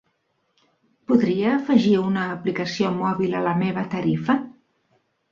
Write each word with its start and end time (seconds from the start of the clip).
Podria 1.09 1.51
afegir 1.57 1.91
una 2.03 2.23
aplicació 2.35 2.89
mòbil 2.95 3.35
a 3.41 3.43
la 3.49 3.53
meva 3.59 3.83
tarifa? 3.93 4.37